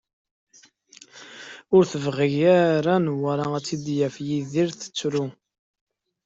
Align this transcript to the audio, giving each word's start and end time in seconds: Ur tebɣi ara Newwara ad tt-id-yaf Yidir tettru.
Ur 1.75 1.83
tebɣi 1.91 2.29
ara 2.57 2.93
Newwara 2.97 3.45
ad 3.57 3.63
tt-id-yaf 3.63 4.15
Yidir 4.27 4.69
tettru. 4.79 5.25